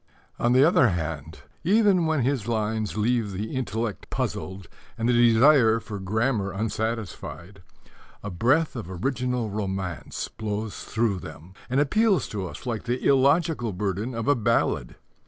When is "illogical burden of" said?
13.07-14.27